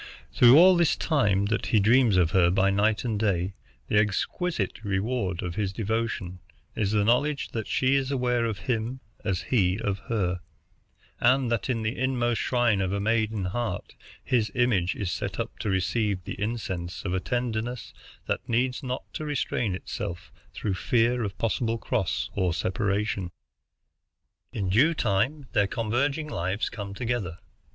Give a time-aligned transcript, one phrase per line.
[0.33, 3.53] Through all this time that he dreams of her by night and day,
[3.87, 6.39] the exquisite reward of his devotion
[6.75, 10.39] is the knowledge that she is aware of him as he of her,
[11.19, 13.93] and that in the inmost shrine of a maiden heart
[14.23, 17.93] his image is set up to receive the incense of a tenderness
[18.25, 23.29] that needs not to restrain itself through fear of possible cross or separation.
[24.51, 27.37] "In due time their converging lives come together.